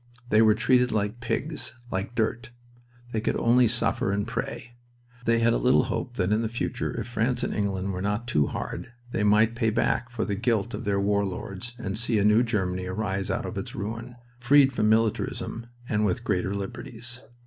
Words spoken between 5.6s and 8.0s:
hope that in the future, if France and England